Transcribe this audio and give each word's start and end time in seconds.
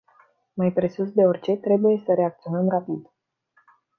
Mai 0.57 0.71
presus 0.71 1.11
de 1.13 1.21
orice, 1.25 1.55
trebuie 1.57 2.01
să 2.05 2.13
reacționăm 2.13 2.69
rapid. 2.69 3.09